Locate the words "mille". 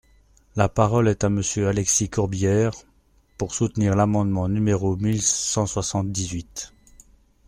4.95-5.21